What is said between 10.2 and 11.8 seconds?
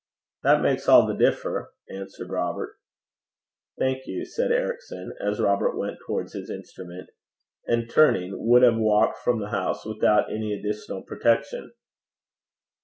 any additional protection.